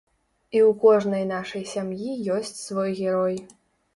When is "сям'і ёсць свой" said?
1.73-2.91